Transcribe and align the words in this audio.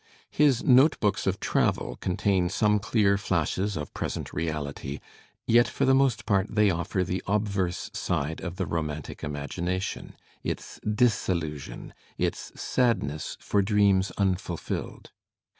His 0.31 0.63
notebooks 0.63 1.27
of 1.27 1.39
travel 1.39 1.95
con 1.95 2.17
tain 2.17 2.49
some 2.49 2.79
clear 2.79 3.17
fiashes 3.19 3.77
of 3.79 3.93
present 3.93 4.33
reality, 4.33 4.97
yet 5.45 5.67
for 5.67 5.85
the 5.85 5.93
most 5.93 6.25
part 6.25 6.47
they 6.49 6.69
oflfer 6.69 7.05
the 7.05 7.21
obverse 7.27 7.91
side 7.93 8.41
of 8.41 8.55
the 8.55 8.65
romantic 8.65 9.23
imagination, 9.23 10.15
its 10.41 10.79
disillusion, 10.81 11.93
its 12.17 12.51
sadness 12.59 13.37
for 13.39 13.61
dreams 13.61 14.11
unfulfilled. 14.17 15.11